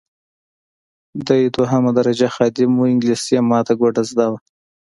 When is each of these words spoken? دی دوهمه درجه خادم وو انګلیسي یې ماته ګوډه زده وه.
دی 1.27 1.41
دوهمه 1.55 1.91
درجه 1.97 2.27
خادم 2.35 2.71
وو 2.75 2.89
انګلیسي 2.91 3.31
یې 3.35 3.41
ماته 3.49 3.73
ګوډه 3.79 4.03
زده 4.11 4.25
وه. 4.31 4.39